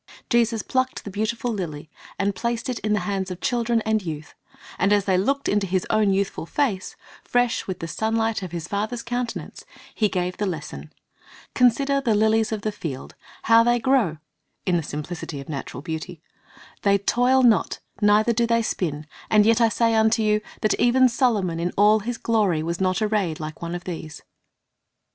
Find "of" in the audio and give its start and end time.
3.29-3.39, 8.41-8.51, 12.51-12.63, 15.39-15.47, 23.75-23.83